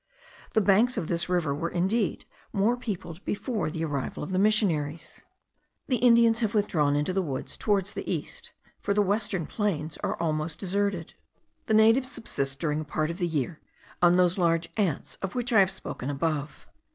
The 0.53 0.61
banks 0.61 0.97
of 0.97 1.07
this 1.09 1.29
river 1.29 1.53
were 1.53 1.69
indeed 1.69 2.25
more 2.51 2.75
peopled 2.75 3.23
before 3.23 3.69
the 3.69 3.85
arrival 3.85 4.23
of 4.23 4.31
the 4.31 4.39
missionaries; 4.39 5.21
the 5.87 5.97
Indians 5.97 6.39
have 6.39 6.55
withdrawn 6.55 6.95
into 6.95 7.13
the 7.13 7.21
woods, 7.21 7.55
toward 7.55 7.85
the 7.85 8.11
east; 8.11 8.51
for 8.79 8.95
the 8.95 9.01
western 9.03 9.45
plains 9.45 9.97
are 9.97 10.17
almost 10.19 10.57
deserted. 10.57 11.13
The 11.67 11.75
natives 11.75 12.09
subsist 12.11 12.59
during 12.59 12.79
a 12.81 12.83
part 12.83 13.11
of 13.11 13.19
the 13.19 13.27
year 13.27 13.59
on 14.01 14.15
those 14.15 14.39
large 14.39 14.69
ants 14.75 15.19
of 15.21 15.35
which 15.35 15.53
I 15.53 15.59
have 15.59 15.69
spoken 15.69 16.09
above. 16.09 16.65